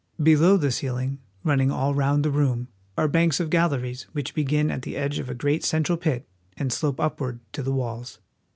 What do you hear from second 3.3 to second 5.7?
of galleries which begin at the edge of a great